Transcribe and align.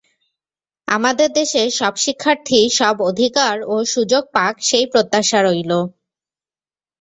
আমাদের 0.87 1.29
দেশের 1.39 1.67
সব 1.79 1.93
শিক্ষার্থী 2.03 2.59
সব 2.79 2.95
অধিকার 3.09 3.55
ও 3.65 3.85
সুযোগ 3.93 4.23
পাক 4.35 4.53
সেই 4.69 4.85
প্রত্যাশা 4.91 5.39
রইল। 5.41 5.71